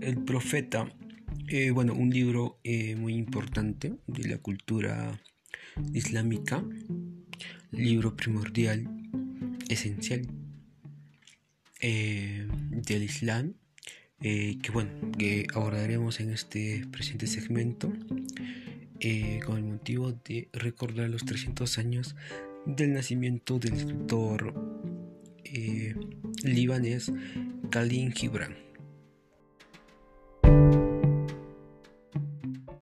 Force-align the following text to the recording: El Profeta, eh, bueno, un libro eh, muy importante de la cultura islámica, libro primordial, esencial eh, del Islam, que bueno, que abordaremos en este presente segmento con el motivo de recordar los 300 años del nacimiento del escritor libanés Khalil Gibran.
El 0.00 0.24
Profeta, 0.24 0.88
eh, 1.48 1.70
bueno, 1.70 1.94
un 1.94 2.10
libro 2.10 2.58
eh, 2.64 2.96
muy 2.96 3.14
importante 3.14 3.96
de 4.06 4.28
la 4.28 4.38
cultura 4.38 5.20
islámica, 5.92 6.64
libro 7.70 8.16
primordial, 8.16 8.88
esencial 9.68 10.26
eh, 11.80 12.46
del 12.70 13.02
Islam, 13.02 13.54
que 14.20 14.70
bueno, 14.72 14.90
que 15.18 15.46
abordaremos 15.54 16.20
en 16.20 16.30
este 16.30 16.86
presente 16.90 17.26
segmento 17.26 17.90
con 19.46 19.56
el 19.56 19.64
motivo 19.64 20.12
de 20.12 20.48
recordar 20.52 21.08
los 21.08 21.24
300 21.24 21.78
años 21.78 22.16
del 22.66 22.92
nacimiento 22.92 23.58
del 23.58 23.74
escritor 23.74 24.52
libanés 26.44 27.10
Khalil 27.70 28.12
Gibran. 28.12 28.69